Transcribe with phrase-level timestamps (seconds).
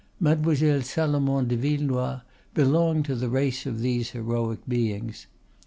[0.19, 2.23] Mademoiselle Salomon de Villenoix
[2.55, 5.27] belonged to the race of these heroic beings.